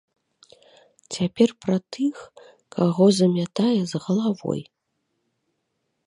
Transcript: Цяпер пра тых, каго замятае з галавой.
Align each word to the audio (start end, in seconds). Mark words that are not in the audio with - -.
Цяпер 1.17 1.49
пра 1.65 1.75
тых, 1.97 2.15
каго 2.77 3.05
замятае 3.19 3.75
з 3.91 4.01
галавой. 4.05 4.61